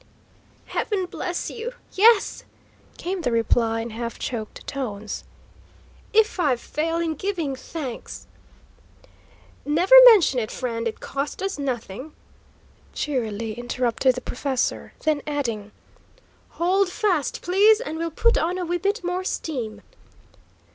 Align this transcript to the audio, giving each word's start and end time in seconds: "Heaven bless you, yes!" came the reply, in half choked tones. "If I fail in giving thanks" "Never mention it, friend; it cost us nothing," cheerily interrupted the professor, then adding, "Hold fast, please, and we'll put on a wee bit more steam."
"Heaven 0.65 1.05
bless 1.05 1.51
you, 1.51 1.73
yes!" 1.93 2.43
came 2.97 3.21
the 3.21 3.31
reply, 3.31 3.81
in 3.81 3.91
half 3.91 4.17
choked 4.17 4.65
tones. 4.65 5.23
"If 6.11 6.39
I 6.39 6.55
fail 6.55 6.97
in 6.97 7.13
giving 7.13 7.55
thanks" 7.55 8.25
"Never 9.63 9.93
mention 10.05 10.39
it, 10.39 10.49
friend; 10.49 10.87
it 10.87 11.01
cost 11.01 11.43
us 11.43 11.59
nothing," 11.59 12.15
cheerily 12.95 13.53
interrupted 13.53 14.15
the 14.15 14.21
professor, 14.21 14.93
then 15.03 15.21
adding, 15.27 15.71
"Hold 16.57 16.89
fast, 16.89 17.43
please, 17.43 17.79
and 17.79 17.99
we'll 17.99 18.09
put 18.09 18.39
on 18.39 18.57
a 18.57 18.65
wee 18.65 18.79
bit 18.79 19.03
more 19.03 19.23
steam." 19.23 19.83